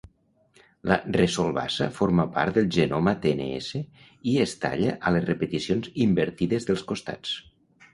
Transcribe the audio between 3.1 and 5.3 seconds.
tns i es talla a